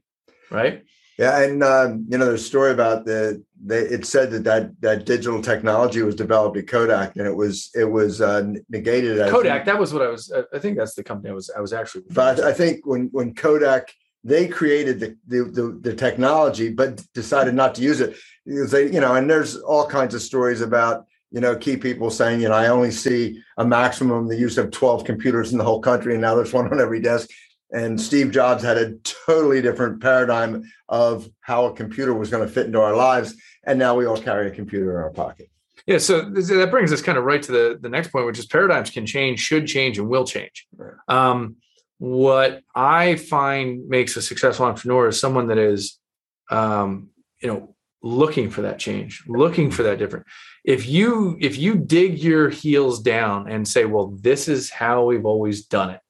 right 0.50 0.84
yeah 1.18 1.42
and 1.42 1.62
um, 1.62 2.06
you 2.08 2.16
know 2.16 2.26
there's 2.26 2.42
a 2.42 2.44
story 2.44 2.72
about 2.72 3.04
the 3.04 3.42
they, 3.64 3.80
it 3.80 4.06
said 4.06 4.30
that, 4.30 4.44
that 4.44 4.80
that 4.80 5.04
digital 5.04 5.42
technology 5.42 6.02
was 6.02 6.14
developed 6.14 6.56
at 6.56 6.66
kodak 6.66 7.16
and 7.16 7.26
it 7.26 7.34
was 7.34 7.70
it 7.74 7.84
was 7.84 8.20
uh, 8.20 8.42
negated 8.70 9.18
kodak 9.30 9.64
that 9.64 9.78
was 9.78 9.92
what 9.92 10.02
i 10.02 10.08
was 10.08 10.32
i 10.54 10.58
think 10.58 10.76
that's 10.76 10.94
the 10.94 11.02
company 11.02 11.30
i 11.30 11.34
was 11.34 11.50
i 11.56 11.60
was 11.60 11.72
actually 11.72 12.04
but 12.10 12.40
i 12.40 12.52
think 12.52 12.86
when 12.86 13.08
when 13.12 13.34
kodak 13.34 13.92
they 14.24 14.48
created 14.48 15.00
the, 15.00 15.16
the, 15.26 15.44
the, 15.44 15.78
the, 15.80 15.94
technology, 15.94 16.70
but 16.70 17.00
decided 17.14 17.54
not 17.54 17.74
to 17.76 17.82
use 17.82 18.00
it 18.00 18.16
because 18.44 18.70
they, 18.70 18.90
you 18.90 19.00
know, 19.00 19.14
and 19.14 19.30
there's 19.30 19.56
all 19.56 19.86
kinds 19.86 20.14
of 20.14 20.20
stories 20.20 20.60
about, 20.60 21.06
you 21.30 21.40
know, 21.40 21.54
key 21.54 21.76
people 21.76 22.10
saying, 22.10 22.40
you 22.40 22.48
know, 22.48 22.54
I 22.54 22.66
only 22.66 22.90
see 22.90 23.42
a 23.58 23.64
maximum 23.64 24.26
the 24.28 24.36
use 24.36 24.58
of 24.58 24.70
12 24.70 25.04
computers 25.04 25.52
in 25.52 25.58
the 25.58 25.64
whole 25.64 25.80
country, 25.80 26.14
and 26.14 26.22
now 26.22 26.34
there's 26.34 26.52
one 26.52 26.70
on 26.70 26.80
every 26.80 27.00
desk. 27.00 27.30
And 27.70 28.00
Steve 28.00 28.30
Jobs 28.30 28.62
had 28.62 28.78
a 28.78 28.94
totally 29.26 29.60
different 29.60 30.00
paradigm 30.00 30.64
of 30.88 31.28
how 31.40 31.66
a 31.66 31.72
computer 31.74 32.14
was 32.14 32.30
going 32.30 32.46
to 32.46 32.52
fit 32.52 32.66
into 32.66 32.80
our 32.80 32.96
lives. 32.96 33.34
And 33.64 33.78
now 33.78 33.94
we 33.94 34.06
all 34.06 34.16
carry 34.16 34.48
a 34.48 34.50
computer 34.50 34.96
in 34.96 35.04
our 35.04 35.10
pocket. 35.10 35.50
Yeah, 35.86 35.98
so 35.98 36.20
that 36.20 36.70
brings 36.70 36.92
us 36.92 37.00
kind 37.00 37.16
of 37.16 37.24
right 37.24 37.42
to 37.42 37.52
the 37.52 37.78
the 37.80 37.88
next 37.88 38.08
point, 38.08 38.26
which 38.26 38.38
is 38.38 38.44
paradigms 38.44 38.90
can 38.90 39.06
change, 39.06 39.40
should 39.40 39.66
change, 39.66 39.98
and 39.98 40.06
will 40.06 40.26
change. 40.26 40.66
Um, 41.08 41.56
what 41.96 42.60
I 42.74 43.16
find 43.16 43.88
makes 43.88 44.14
a 44.16 44.22
successful 44.22 44.66
entrepreneur 44.66 45.08
is 45.08 45.18
someone 45.18 45.48
that 45.48 45.56
is, 45.56 45.98
um, 46.50 47.08
you 47.40 47.48
know, 47.48 47.74
looking 48.02 48.50
for 48.50 48.62
that 48.62 48.78
change, 48.78 49.24
looking 49.26 49.70
for 49.70 49.82
that 49.84 49.98
different. 49.98 50.26
If 50.62 50.86
you 50.86 51.38
if 51.40 51.56
you 51.56 51.76
dig 51.76 52.18
your 52.18 52.50
heels 52.50 53.00
down 53.00 53.50
and 53.50 53.66
say, 53.66 53.86
well, 53.86 54.14
this 54.20 54.46
is 54.46 54.70
how 54.70 55.04
we've 55.04 55.26
always 55.26 55.64
done 55.64 55.90
it, 55.90 56.00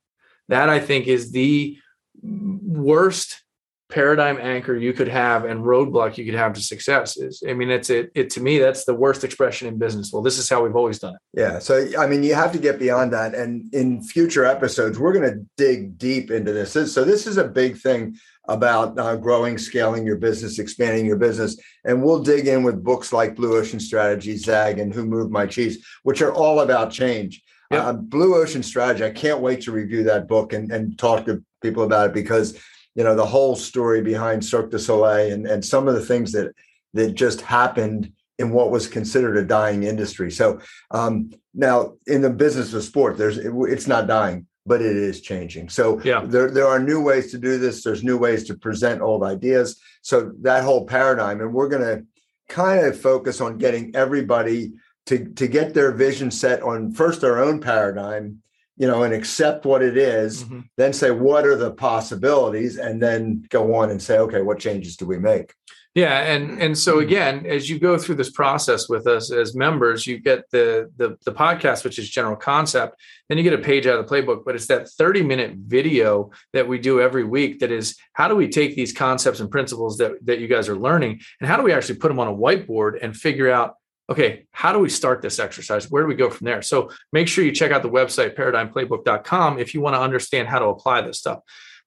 that 0.48 0.68
I 0.68 0.80
think 0.80 1.06
is 1.06 1.30
the 1.30 1.78
worst 2.22 3.42
paradigm 3.88 4.38
anchor 4.38 4.76
you 4.76 4.92
could 4.92 5.08
have 5.08 5.44
and 5.44 5.64
roadblock 5.64 6.18
you 6.18 6.24
could 6.26 6.34
have 6.34 6.52
to 6.52 6.60
success 6.60 7.16
is 7.16 7.42
i 7.48 7.54
mean 7.54 7.70
it's 7.70 7.88
it, 7.88 8.10
it 8.14 8.28
to 8.28 8.42
me 8.42 8.58
that's 8.58 8.84
the 8.84 8.94
worst 8.94 9.24
expression 9.24 9.66
in 9.66 9.78
business. 9.78 10.12
Well 10.12 10.22
this 10.22 10.36
is 10.36 10.48
how 10.48 10.62
we've 10.62 10.76
always 10.76 10.98
done 10.98 11.14
it. 11.14 11.20
Yeah 11.32 11.58
so 11.58 11.88
i 11.98 12.06
mean 12.06 12.22
you 12.22 12.34
have 12.34 12.52
to 12.52 12.58
get 12.58 12.78
beyond 12.78 13.14
that 13.14 13.34
and 13.34 13.72
in 13.72 14.02
future 14.02 14.44
episodes 14.44 14.98
we're 14.98 15.14
going 15.14 15.30
to 15.30 15.46
dig 15.56 15.96
deep 15.96 16.30
into 16.30 16.52
this. 16.52 16.70
So 16.70 17.02
this 17.02 17.26
is 17.26 17.38
a 17.38 17.48
big 17.48 17.78
thing 17.78 18.18
about 18.46 18.98
uh, 18.98 19.16
growing 19.16 19.56
scaling 19.56 20.06
your 20.06 20.16
business 20.16 20.58
expanding 20.58 21.06
your 21.06 21.16
business 21.16 21.58
and 21.84 22.02
we'll 22.02 22.22
dig 22.22 22.46
in 22.46 22.62
with 22.64 22.84
books 22.84 23.10
like 23.10 23.36
blue 23.36 23.56
ocean 23.56 23.80
strategy 23.80 24.36
zag 24.36 24.78
and 24.78 24.92
who 24.92 25.06
moved 25.06 25.30
my 25.30 25.46
cheese 25.46 25.86
which 26.02 26.20
are 26.20 26.32
all 26.32 26.60
about 26.60 26.90
change 26.90 27.42
yep. 27.70 27.84
uh, 27.84 27.92
blue 27.92 28.34
ocean 28.34 28.62
strategy 28.62 29.04
i 29.04 29.10
can't 29.10 29.40
wait 29.40 29.60
to 29.60 29.72
review 29.72 30.02
that 30.04 30.28
book 30.28 30.52
and, 30.52 30.70
and 30.72 30.98
talk 30.98 31.24
to 31.24 31.42
people 31.62 31.82
about 31.82 32.08
it 32.08 32.14
because 32.14 32.58
you 32.94 33.04
know 33.04 33.14
the 33.14 33.24
whole 33.24 33.54
story 33.54 34.02
behind 34.02 34.44
Cirque 34.44 34.70
du 34.70 34.78
Soleil 34.78 35.32
and 35.32 35.46
and 35.46 35.64
some 35.64 35.86
of 35.86 35.94
the 35.94 36.04
things 36.04 36.32
that 36.32 36.52
that 36.94 37.14
just 37.14 37.40
happened 37.40 38.12
in 38.38 38.50
what 38.50 38.70
was 38.70 38.86
considered 38.86 39.36
a 39.36 39.44
dying 39.44 39.82
industry. 39.82 40.30
So 40.30 40.60
um, 40.90 41.32
now 41.54 41.94
in 42.06 42.22
the 42.22 42.30
business 42.30 42.72
of 42.72 42.84
sport, 42.84 43.16
there's 43.16 43.38
it, 43.38 43.52
it's 43.54 43.86
not 43.86 44.06
dying, 44.06 44.46
but 44.66 44.80
it 44.80 44.96
is 44.96 45.20
changing. 45.20 45.68
So 45.68 46.00
yeah. 46.02 46.22
there 46.24 46.50
there 46.50 46.66
are 46.66 46.80
new 46.80 47.00
ways 47.00 47.30
to 47.30 47.38
do 47.38 47.58
this. 47.58 47.84
There's 47.84 48.02
new 48.02 48.18
ways 48.18 48.44
to 48.44 48.56
present 48.56 49.00
old 49.00 49.22
ideas. 49.22 49.80
So 50.02 50.32
that 50.42 50.64
whole 50.64 50.84
paradigm, 50.84 51.40
and 51.40 51.52
we're 51.52 51.68
going 51.68 51.82
to 51.82 52.04
kind 52.48 52.84
of 52.84 52.98
focus 52.98 53.40
on 53.40 53.58
getting 53.58 53.94
everybody 53.94 54.72
to 55.08 55.26
to 55.34 55.46
get 55.46 55.74
their 55.74 55.92
vision 55.92 56.30
set 56.30 56.62
on 56.62 56.92
first 56.92 57.20
their 57.20 57.42
own 57.42 57.60
paradigm 57.60 58.42
you 58.78 58.86
know, 58.86 59.02
and 59.02 59.12
accept 59.12 59.66
what 59.66 59.82
it 59.82 59.96
is, 59.96 60.44
mm-hmm. 60.44 60.60
then 60.76 60.92
say, 60.92 61.10
what 61.10 61.44
are 61.44 61.56
the 61.56 61.72
possibilities? 61.72 62.78
And 62.78 63.02
then 63.02 63.44
go 63.48 63.74
on 63.74 63.90
and 63.90 64.00
say, 64.00 64.18
okay, 64.18 64.40
what 64.40 64.60
changes 64.60 64.96
do 64.96 65.04
we 65.04 65.18
make? 65.18 65.52
Yeah, 65.94 66.20
and 66.20 66.62
and 66.62 66.78
so 66.78 67.00
again, 67.00 67.44
as 67.44 67.68
you 67.68 67.80
go 67.80 67.98
through 67.98 68.16
this 68.16 68.30
process 68.30 68.88
with 68.88 69.08
us 69.08 69.32
as 69.32 69.56
members, 69.56 70.06
you 70.06 70.18
get 70.18 70.48
the 70.52 70.92
the 70.96 71.16
the 71.24 71.32
podcast, 71.32 71.82
which 71.82 71.98
is 71.98 72.08
general 72.08 72.36
concept. 72.36 73.00
Then 73.28 73.36
you 73.36 73.42
get 73.42 73.54
a 73.54 73.58
page 73.58 73.86
out 73.86 73.98
of 73.98 74.06
the 74.06 74.14
playbook, 74.14 74.44
but 74.44 74.54
it's 74.54 74.66
that 74.66 74.88
thirty 74.90 75.22
minute 75.22 75.54
video 75.56 76.30
that 76.52 76.68
we 76.68 76.78
do 76.78 77.00
every 77.00 77.24
week. 77.24 77.58
That 77.60 77.72
is, 77.72 77.96
how 78.12 78.28
do 78.28 78.36
we 78.36 78.48
take 78.48 78.76
these 78.76 78.92
concepts 78.92 79.40
and 79.40 79.50
principles 79.50 79.98
that 79.98 80.24
that 80.26 80.38
you 80.38 80.46
guys 80.46 80.68
are 80.68 80.76
learning, 80.76 81.20
and 81.40 81.48
how 81.48 81.56
do 81.56 81.64
we 81.64 81.72
actually 81.72 81.96
put 81.96 82.08
them 82.08 82.20
on 82.20 82.28
a 82.28 82.34
whiteboard 82.34 83.02
and 83.02 83.16
figure 83.16 83.50
out 83.50 83.74
okay, 84.10 84.46
how 84.52 84.72
do 84.72 84.78
we 84.78 84.88
start 84.88 85.22
this 85.22 85.38
exercise? 85.38 85.90
Where 85.90 86.02
do 86.02 86.08
we 86.08 86.14
go 86.14 86.30
from 86.30 86.46
there? 86.46 86.62
So 86.62 86.90
make 87.12 87.28
sure 87.28 87.44
you 87.44 87.52
check 87.52 87.72
out 87.72 87.82
the 87.82 87.90
website, 87.90 88.36
paradigmplaybook.com, 88.36 89.58
if 89.58 89.74
you 89.74 89.80
want 89.80 89.96
to 89.96 90.00
understand 90.00 90.48
how 90.48 90.58
to 90.58 90.66
apply 90.66 91.02
this 91.02 91.18
stuff. 91.18 91.40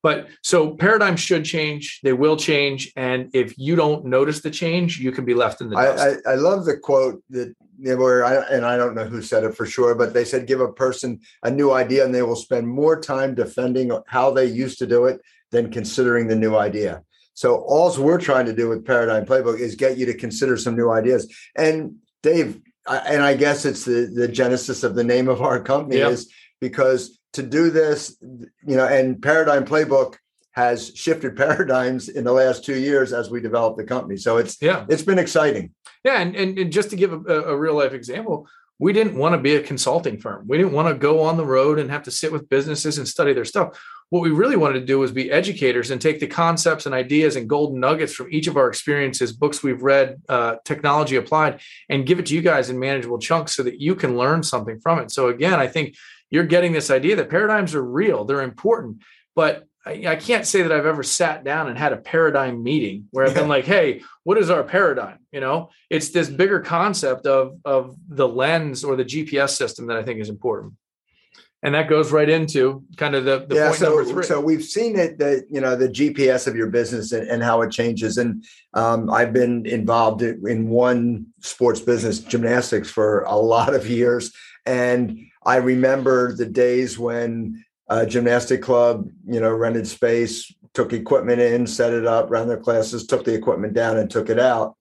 But 0.04 0.30
so 0.42 0.75
paradigms 0.75 1.20
should 1.20 1.46
change, 1.46 2.00
they 2.01 2.13
will 2.13 2.36
change. 2.36 2.92
And 2.96 3.30
if 3.34 3.54
you 3.58 3.75
don't 3.75 4.06
notice 4.06 4.42
the 4.42 4.50
change, 4.50 5.00
you 5.00 5.12
can 5.12 5.25
be 5.25 5.36
left 5.36 5.62
in 5.62 5.70
the 5.70 5.75
dust. 5.75 6.22
I, 6.25 6.32
I, 6.32 6.34
I 6.34 6.36
love 6.36 6.66
the 6.66 6.78
quote 6.78 7.22
that 7.30 7.54
where 7.78 8.25
I, 8.25 8.38
and 8.51 8.66
I 8.66 8.78
don't 8.78 8.96
know 8.96 9.06
who 9.06 9.22
said 9.22 9.44
it 9.44 9.56
for 9.56 9.66
sure, 9.66 9.94
but 9.94 10.13
they 10.13 10.25
said 10.25 10.48
give 10.48 10.60
a 10.60 10.72
person 10.72 11.20
a 11.44 11.51
new 11.51 11.72
idea 11.72 12.04
and 12.04 12.13
they 12.13 12.24
will 12.24 12.36
spend 12.36 12.68
more 12.68 13.00
time 13.00 13.36
defending 13.36 13.92
how 14.08 14.32
they 14.32 14.46
used 14.46 14.80
to 14.80 14.88
do 14.88 15.06
it 15.06 15.22
than 15.51 15.72
considering 15.72 16.28
the 16.28 16.36
new 16.36 16.56
idea. 16.56 17.04
So 17.34 17.58
all 17.58 17.96
we're 17.98 18.20
trying 18.20 18.46
to 18.48 18.54
do 18.54 18.70
with 18.70 18.86
Paradigm 18.86 19.25
Playbook 19.25 19.60
is 19.60 19.75
get 19.75 19.98
you 19.98 20.06
to 20.08 20.13
consider 20.13 20.58
some 20.58 20.75
new 20.75 20.92
ideas. 20.92 21.32
And 21.56 21.96
Dave, 22.24 22.62
and 22.88 23.24
I 23.24 23.36
guess 23.36 23.66
it's 23.66 23.86
the 23.86 24.12
the 24.13 24.28
genesis 24.28 24.84
of 24.84 24.96
the 24.96 25.04
name 25.04 25.28
of 25.28 25.42
our 25.42 25.62
company 25.62 25.98
yep. 25.98 26.12
is 26.12 26.32
because 26.60 27.20
to 27.34 27.44
do 27.44 27.70
this, 27.70 28.18
you 28.22 28.75
know, 28.75 28.86
and 28.86 29.22
Paradigm 29.22 29.66
Playbook 29.66 30.16
has 30.51 30.92
shifted 30.96 31.36
paradigms 31.38 32.10
in 32.10 32.24
the 32.24 32.34
last 32.34 32.66
two 32.66 32.80
years 32.80 33.13
as 33.13 33.30
we 33.30 33.42
develop 33.42 33.78
the 33.78 33.84
company. 33.84 34.18
So 34.18 34.38
it's 34.38 34.62
yeah, 34.62 34.86
it's 34.90 35.04
been 35.04 35.20
exciting. 35.20 35.74
Yeah, 36.04 36.20
and 36.20 36.36
and, 36.36 36.58
and 36.58 36.72
just 36.72 36.90
to 36.92 36.96
give 36.96 37.13
a, 37.13 37.42
a 37.42 37.58
real 37.58 37.75
life 37.75 37.94
example, 37.94 38.48
we 38.80 38.94
didn't 38.94 39.16
want 39.16 39.34
to 39.34 39.40
be 39.40 39.56
a 39.56 39.62
consulting 39.62 40.20
firm. 40.20 40.46
We 40.48 40.58
didn't 40.58 40.74
want 40.74 40.88
to 40.88 40.96
go 40.96 41.22
on 41.22 41.38
the 41.38 41.46
road 41.46 41.80
and 41.80 41.92
have 41.92 42.04
to 42.04 42.12
sit 42.12 42.32
with 42.32 42.50
businesses 42.50 42.98
and 42.98 43.08
study 43.08 43.34
their 43.34 43.46
stuff. 43.46 43.80
What 44.12 44.24
we 44.24 44.30
really 44.30 44.58
wanted 44.58 44.82
to 44.82 44.86
do 44.86 45.00
was 45.00 45.13
be 45.13 45.32
educators 45.32 45.89
and 45.89 46.01
take 46.01 46.20
the 46.20 46.27
concepts 46.27 46.86
and 46.86 46.94
ideas 46.94 47.38
and 47.38 47.48
golden 47.48 47.80
nuggets 47.80 48.13
from 48.13 48.27
each 48.30 48.48
of 48.48 48.58
our 48.58 48.68
experiences, 48.68 49.32
books 49.32 49.63
we've 49.63 49.82
read, 49.82 50.22
uh, 50.27 50.58
technology 50.65 51.15
applied, 51.15 51.62
and 51.88 52.06
give 52.06 52.20
it 52.20 52.25
to 52.25 52.36
you 52.36 52.41
guys 52.41 52.70
in 52.70 52.77
manageable 52.77 53.20
chunks 53.20 53.56
so 53.56 53.63
that 53.63 53.80
you 53.80 53.96
can 53.96 54.18
learn 54.18 54.44
something 54.44 54.82
from 54.82 55.00
it. 55.00 55.12
So, 55.12 55.30
again, 55.30 55.62
I 55.62 55.68
think 55.68 55.96
you're 56.30 56.44
getting 56.44 56.74
this 56.74 56.91
idea 56.91 57.15
that 57.15 57.30
paradigms 57.30 57.74
are 57.74 57.84
real, 57.84 58.25
they're 58.25 58.41
important, 58.41 59.01
but 59.34 59.65
I, 59.86 60.03
I, 60.06 60.15
can't 60.18 60.46
say 60.46 60.62
that 60.62 60.74
I've 60.74 60.86
ever 60.86 61.03
sat 61.03 61.46
down 61.46 61.70
and 61.70 61.77
had 61.77 61.94
a 61.94 61.98
paradigm 61.98 62.62
meeting 62.62 63.08
where 63.12 63.25
I've 63.25 63.34
been 63.34 63.48
like, 63.48 63.65
"Hey, 63.65 64.01
what 64.24 64.38
is 64.38 64.50
our 64.50 64.63
paradigm?" 64.63 65.20
You 65.32 65.39
know, 65.39 65.70
it's 65.89 66.10
this 66.10 66.30
bigger 66.30 66.60
concept 66.60 67.25
of 67.25 67.58
of 67.63 67.96
the 68.10 68.27
lens 68.27 68.84
or 68.84 68.98
the 68.98 69.06
GPS 69.06 69.51
system 69.51 69.88
that 69.88 69.98
I 69.98 70.03
think 70.03 70.20
is 70.20 70.30
important, 70.30 70.74
and 71.63 71.75
that 71.75 71.88
goes 71.88 72.12
right 72.12 72.30
into 72.30 72.84
kind 72.98 73.13
of 73.13 73.25
the, 73.25 73.46
the 73.48 73.56
yeah, 73.56 73.68
point 73.68 73.80
so, 73.80 73.89
number 73.89 74.06
three. 74.06 74.24
So 74.24 74.41
we've 74.41 74.63
seen 74.63 74.98
it 74.98 75.20
that 75.20 75.46
you 75.50 75.62
know 75.62 75.75
the 75.75 75.89
GPS 75.89 76.48
of 76.48 76.56
your 76.56 76.68
business 76.68 77.12
and, 77.12 77.27
and 77.27 77.44
how 77.44 77.62
it 77.62 77.72
changes, 77.72 78.18
and 78.18 78.44
um, 78.74 79.10
I've 79.12 79.34
been 79.34 79.65
involved 79.65 80.22
in 80.22 80.70
one 80.70 81.27
sports 81.41 81.80
business, 81.80 82.20
gymnastics, 82.20 82.89
for 82.89 83.22
a 83.22 83.36
lot 83.36 83.74
of 83.74 83.88
years, 83.88 84.34
and 84.65 85.20
I 85.46 85.58
remember 85.58 86.36
the 86.36 86.46
days 86.46 86.98
when 86.98 87.63
uh, 87.89 88.06
gymnastic 88.06 88.62
club, 88.62 89.10
you 89.27 89.39
know, 89.39 89.51
rented 89.51 89.88
space, 89.88 90.53
took 90.74 90.94
equipment 90.94 91.41
in, 91.41 91.68
set 91.68 91.94
it 91.94 92.06
up, 92.06 92.30
ran 92.30 92.48
their 92.48 92.58
classes, 92.58 93.06
took 93.06 93.25
the 93.25 93.34
equipment 93.34 93.74
down, 93.74 93.98
and 93.98 94.10
took 94.10 94.30
it 94.30 94.39
out. 94.39 94.75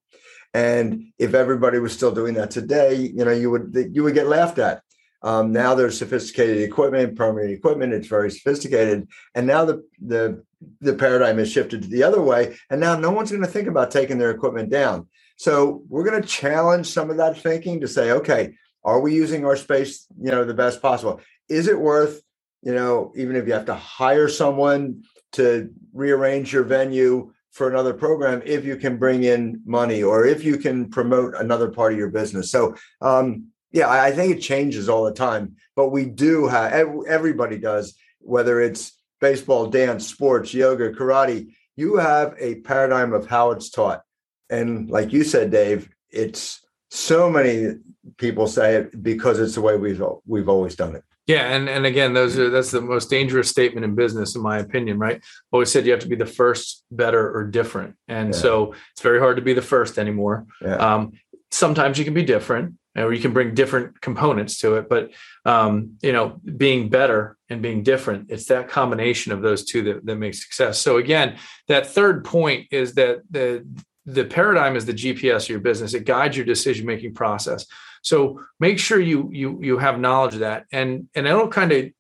And 0.54 1.12
if 1.18 1.34
everybody 1.34 1.78
was 1.78 1.92
still 1.92 2.12
doing 2.12 2.34
that 2.34 2.50
today, 2.50 2.94
you 2.94 3.24
know, 3.24 3.32
you 3.32 3.50
would 3.50 3.90
you 3.92 4.02
would 4.02 4.14
get 4.14 4.26
laughed 4.26 4.58
at. 4.58 4.82
Um, 5.22 5.52
now 5.52 5.74
there's 5.74 5.98
sophisticated 5.98 6.62
equipment, 6.62 7.16
permanent 7.16 7.52
equipment. 7.52 7.92
It's 7.92 8.08
very 8.08 8.30
sophisticated, 8.30 9.08
and 9.34 9.46
now 9.46 9.64
the 9.64 9.84
the 10.00 10.44
the 10.80 10.94
paradigm 10.94 11.38
has 11.38 11.50
shifted 11.50 11.82
to 11.82 11.88
the 11.88 12.02
other 12.02 12.20
way. 12.20 12.56
And 12.68 12.80
now 12.80 12.96
no 12.96 13.10
one's 13.10 13.30
going 13.30 13.42
to 13.42 13.48
think 13.48 13.68
about 13.68 13.90
taking 13.90 14.18
their 14.18 14.30
equipment 14.30 14.70
down. 14.70 15.08
So 15.36 15.82
we're 15.88 16.04
going 16.04 16.20
to 16.20 16.28
challenge 16.28 16.86
some 16.86 17.10
of 17.10 17.16
that 17.16 17.38
thinking 17.38 17.80
to 17.80 17.88
say, 17.88 18.12
okay, 18.12 18.54
are 18.84 19.00
we 19.00 19.14
using 19.14 19.46
our 19.46 19.56
space, 19.56 20.06
you 20.20 20.30
know, 20.30 20.44
the 20.44 20.52
best 20.52 20.82
possible? 20.82 21.20
Is 21.48 21.66
it 21.66 21.80
worth 21.80 22.20
you 22.62 22.74
know, 22.74 23.12
even 23.16 23.36
if 23.36 23.46
you 23.46 23.52
have 23.52 23.66
to 23.66 23.74
hire 23.74 24.28
someone 24.28 25.02
to 25.32 25.70
rearrange 25.92 26.52
your 26.52 26.64
venue 26.64 27.32
for 27.50 27.68
another 27.68 27.94
program, 27.94 28.42
if 28.44 28.64
you 28.64 28.76
can 28.76 28.96
bring 28.96 29.24
in 29.24 29.60
money 29.64 30.02
or 30.02 30.26
if 30.26 30.44
you 30.44 30.56
can 30.56 30.88
promote 30.88 31.34
another 31.34 31.68
part 31.68 31.92
of 31.92 31.98
your 31.98 32.10
business. 32.10 32.50
So, 32.50 32.76
um, 33.00 33.46
yeah, 33.72 33.88
I 33.88 34.10
think 34.10 34.36
it 34.36 34.40
changes 34.40 34.88
all 34.88 35.04
the 35.04 35.12
time, 35.12 35.56
but 35.76 35.90
we 35.90 36.04
do 36.06 36.48
have 36.48 36.72
everybody 37.06 37.58
does, 37.58 37.94
whether 38.20 38.60
it's 38.60 38.92
baseball, 39.20 39.66
dance, 39.66 40.06
sports, 40.06 40.52
yoga, 40.52 40.92
karate, 40.92 41.52
you 41.76 41.96
have 41.96 42.34
a 42.38 42.56
paradigm 42.56 43.12
of 43.12 43.26
how 43.26 43.52
it's 43.52 43.70
taught. 43.70 44.02
And 44.48 44.90
like 44.90 45.12
you 45.12 45.22
said, 45.22 45.50
Dave, 45.50 45.88
it's 46.10 46.60
so 46.90 47.30
many 47.30 47.76
people 48.16 48.46
say 48.46 48.74
it 48.74 49.02
because 49.02 49.38
it's 49.38 49.54
the 49.54 49.60
way 49.60 49.76
we've 49.76 50.02
we've 50.26 50.48
always 50.48 50.74
done 50.74 50.96
it. 50.96 51.04
Yeah, 51.26 51.54
and 51.54 51.68
and 51.68 51.86
again, 51.86 52.12
those 52.12 52.36
are 52.36 52.50
that's 52.50 52.72
the 52.72 52.80
most 52.80 53.08
dangerous 53.08 53.48
statement 53.48 53.84
in 53.84 53.94
business, 53.94 54.34
in 54.34 54.42
my 54.42 54.58
opinion. 54.58 54.98
Right? 54.98 55.22
Always 55.52 55.70
said 55.70 55.86
you 55.86 55.92
have 55.92 56.00
to 56.00 56.08
be 56.08 56.16
the 56.16 56.26
first, 56.26 56.84
better, 56.90 57.32
or 57.32 57.44
different, 57.44 57.94
and 58.08 58.34
yeah. 58.34 58.40
so 58.40 58.74
it's 58.92 59.02
very 59.02 59.20
hard 59.20 59.36
to 59.36 59.42
be 59.42 59.52
the 59.52 59.62
first 59.62 59.98
anymore. 59.98 60.46
Yeah. 60.60 60.74
Um, 60.74 61.12
sometimes 61.52 61.98
you 61.98 62.04
can 62.04 62.14
be 62.14 62.24
different, 62.24 62.74
or 62.96 63.12
you 63.12 63.20
can 63.20 63.32
bring 63.32 63.54
different 63.54 64.00
components 64.00 64.58
to 64.60 64.76
it. 64.76 64.88
But 64.88 65.10
um, 65.44 65.96
you 66.02 66.12
know, 66.12 66.40
being 66.56 66.88
better 66.88 67.36
and 67.48 67.62
being 67.62 67.82
different, 67.82 68.30
it's 68.30 68.46
that 68.46 68.68
combination 68.68 69.32
of 69.32 69.42
those 69.42 69.64
two 69.64 69.82
that 69.82 70.06
that 70.06 70.16
makes 70.16 70.42
success. 70.42 70.78
So 70.78 70.96
again, 70.96 71.36
that 71.68 71.86
third 71.86 72.24
point 72.24 72.68
is 72.70 72.94
that 72.94 73.22
the 73.30 73.66
the 74.06 74.24
paradigm 74.24 74.76
is 74.76 74.86
the 74.86 74.94
GPS 74.94 75.44
of 75.44 75.50
your 75.50 75.60
business. 75.60 75.94
It 75.94 76.04
guides 76.04 76.36
your 76.36 76.46
decision 76.46 76.86
making 76.86 77.14
process. 77.14 77.66
So 78.02 78.42
make 78.58 78.78
sure 78.78 78.98
you 79.00 79.28
you 79.32 79.58
you 79.62 79.78
have 79.78 80.00
knowledge 80.00 80.34
of 80.34 80.40
that, 80.40 80.66
and 80.72 81.08
and 81.14 81.26
it'll 81.26 81.48
kind 81.48 81.72
of 81.72 81.90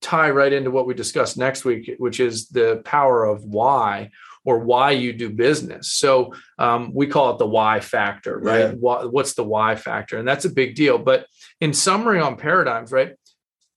tie 0.00 0.30
right 0.30 0.52
into 0.52 0.70
what 0.70 0.86
we 0.86 0.94
discuss 0.94 1.36
next 1.36 1.64
week, 1.64 1.90
which 1.98 2.20
is 2.20 2.48
the 2.48 2.80
power 2.84 3.24
of 3.24 3.44
why 3.44 4.10
or 4.44 4.58
why 4.58 4.92
you 4.92 5.12
do 5.12 5.30
business. 5.30 5.92
So 5.92 6.34
um, 6.58 6.92
we 6.94 7.06
call 7.06 7.32
it 7.32 7.38
the 7.38 7.46
why 7.46 7.80
factor, 7.80 8.38
right? 8.38 8.60
Yeah. 8.60 8.70
What, 8.72 9.12
what's 9.12 9.34
the 9.34 9.44
why 9.44 9.76
factor? 9.76 10.18
And 10.18 10.26
that's 10.26 10.46
a 10.46 10.50
big 10.50 10.74
deal. 10.74 10.98
But 10.98 11.26
in 11.60 11.74
summary 11.74 12.20
on 12.20 12.36
paradigms, 12.36 12.90
right? 12.90 13.14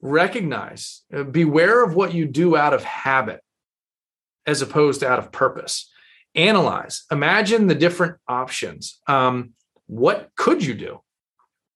Recognize, 0.01 1.03
uh, 1.13 1.23
beware 1.23 1.83
of 1.83 1.95
what 1.95 2.13
you 2.13 2.25
do 2.25 2.55
out 2.55 2.73
of 2.73 2.83
habit 2.83 3.41
as 4.45 4.61
opposed 4.61 5.01
to 5.01 5.09
out 5.09 5.19
of 5.19 5.31
purpose. 5.31 5.89
Analyze, 6.35 7.03
imagine 7.11 7.67
the 7.67 7.75
different 7.75 8.17
options. 8.27 8.99
Um, 9.07 9.53
what 9.87 10.31
could 10.35 10.65
you 10.65 10.73
do? 10.73 10.99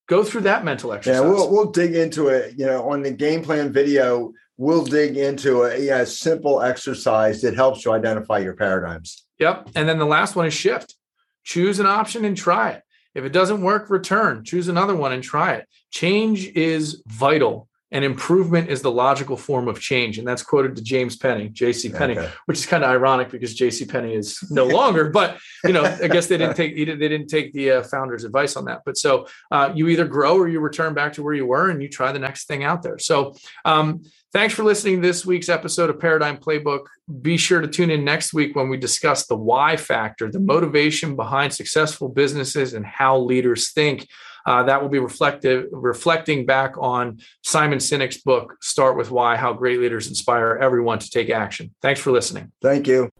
Go 0.08 0.24
through 0.24 0.42
that 0.42 0.64
mental 0.64 0.94
exercise. 0.94 1.22
Yeah, 1.22 1.30
we'll, 1.30 1.52
we'll 1.52 1.72
dig 1.72 1.94
into 1.94 2.30
it. 2.30 2.58
You 2.58 2.66
know, 2.66 2.90
on 2.90 3.04
the 3.04 3.12
game 3.12 3.44
plan 3.44 3.72
video, 3.72 4.32
we'll 4.58 4.84
dig 4.84 5.18
into 5.18 5.64
a, 5.64 5.80
yeah, 5.80 6.04
simple 6.04 6.62
exercise 6.62 7.42
that 7.42 7.56
helps 7.56 7.86
you 7.86 7.92
identify 7.92 8.40
your 8.40 8.54
paradigms. 8.54 9.26
Yep. 9.40 9.70
And 9.76 9.88
then 9.88 10.00
the 10.00 10.06
last 10.06 10.36
one 10.36 10.46
is 10.46 10.54
shift. 10.54 10.96
Choose 11.44 11.80
an 11.80 11.86
option 11.86 12.26
and 12.26 12.36
try 12.36 12.72
it. 12.72 12.84
If 13.16 13.24
it 13.24 13.32
doesn't 13.32 13.62
work, 13.62 13.90
return. 13.90 14.44
Choose 14.44 14.68
another 14.68 14.96
one 14.96 15.14
and 15.14 15.24
try 15.24 15.54
it. 15.54 15.68
Change 15.92 16.48
is 16.50 17.02
vital 17.08 17.68
and 17.92 18.04
improvement 18.04 18.70
is 18.70 18.82
the 18.82 18.92
logical 18.92 19.38
form 19.38 19.68
of 19.68 19.80
change 19.80 20.18
and 20.18 20.28
that's 20.28 20.44
quoted 20.44 20.76
to 20.76 20.82
James 20.82 21.16
Penney 21.16 21.50
JC 21.50 21.96
Penney 21.96 22.18
okay. 22.18 22.30
which 22.46 22.58
is 22.58 22.66
kind 22.66 22.84
of 22.84 22.90
ironic 22.90 23.30
because 23.30 23.58
JC 23.58 23.90
Penney 23.90 24.14
is 24.14 24.44
no 24.52 24.66
longer 24.80 25.10
but 25.10 25.38
you 25.64 25.72
know 25.72 25.84
i 26.04 26.08
guess 26.08 26.28
they 26.28 26.38
didn't 26.38 26.56
take 26.56 26.76
they 26.76 26.84
didn't 26.84 27.28
take 27.28 27.54
the 27.54 27.72
uh, 27.72 27.84
founder's 27.84 28.24
advice 28.24 28.56
on 28.56 28.66
that 28.66 28.82
but 28.86 28.98
so 28.98 29.28
uh, 29.52 29.72
you 29.74 29.88
either 29.88 30.06
grow 30.06 30.38
or 30.38 30.50
you 30.50 30.60
return 30.60 30.94
back 30.94 31.14
to 31.14 31.24
where 31.24 31.34
you 31.34 31.46
were 31.46 31.70
and 31.70 31.82
you 31.82 31.88
try 31.88 32.12
the 32.12 32.20
next 32.20 32.46
thing 32.46 32.64
out 32.64 32.82
there 32.82 33.00
so 33.00 33.36
um, 33.64 34.02
thanks 34.34 34.54
for 34.54 34.64
listening 34.64 35.02
to 35.02 35.08
this 35.08 35.26
week's 35.26 35.50
episode 35.50 35.90
of 35.90 36.00
paradigm 36.00 36.38
playbook 36.38 36.86
be 37.22 37.38
sure 37.38 37.62
to 37.62 37.68
tune 37.68 37.90
in 37.90 38.04
next 38.04 38.34
week 38.34 38.56
when 38.56 38.70
we 38.70 38.78
discuss 38.78 39.28
the 39.28 39.36
why 39.36 39.78
factor 39.78 40.32
the 40.32 40.40
motivation 40.40 41.16
behind 41.16 41.54
successful 41.54 42.10
businesses 42.10 42.74
and 42.74 42.86
how 42.86 43.18
leaders 43.18 43.72
think 43.72 44.08
uh, 44.48 44.64
that 44.64 44.82
will 44.82 44.90
be 44.90 44.98
reflective, 44.98 45.66
reflecting 45.72 46.46
back 46.46 46.74
on 46.80 47.20
Simon 47.44 47.80
Sinek's 47.80 48.18
book, 48.18 48.56
Start 48.62 48.96
with 48.96 49.12
Why 49.12 49.36
How 49.36 49.52
Great 49.52 49.82
Leaders 49.82 50.08
Inspire 50.08 50.58
Everyone 50.62 51.00
to 51.00 51.10
Take 51.10 51.30
Action. 51.30 51.76
Thanks 51.82 52.00
for 52.00 52.12
listening. 52.12 52.54
Thank 52.62 52.88
you. 52.88 53.12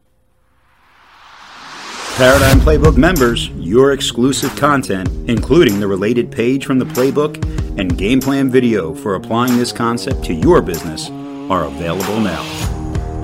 Paradigm 2.18 2.58
Playbook 2.58 2.96
members, 2.96 3.48
your 3.50 3.92
exclusive 3.92 4.52
content, 4.56 5.08
including 5.30 5.78
the 5.78 5.86
related 5.86 6.32
page 6.32 6.66
from 6.66 6.80
the 6.80 6.84
playbook 6.84 7.40
and 7.78 7.96
game 7.96 8.20
plan 8.20 8.50
video 8.50 8.92
for 8.92 9.14
applying 9.14 9.56
this 9.56 9.70
concept 9.70 10.24
to 10.24 10.34
your 10.34 10.60
business, 10.60 11.10
are 11.48 11.66
available 11.66 12.18
now. 12.18 12.42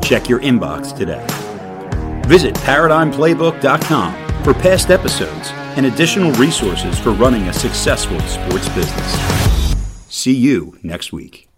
Check 0.00 0.28
your 0.28 0.38
inbox 0.38 0.96
today. 0.96 1.26
Visit 2.28 2.54
ParadigmPlaybook.com 2.54 4.44
for 4.44 4.54
past 4.54 4.92
episodes 4.92 5.50
and 5.76 5.86
additional 5.86 6.30
resources 6.34 6.96
for 6.96 7.10
running 7.10 7.48
a 7.48 7.52
successful 7.52 8.20
sports 8.20 8.68
business. 8.68 9.74
See 10.08 10.36
you 10.36 10.78
next 10.84 11.12
week. 11.12 11.48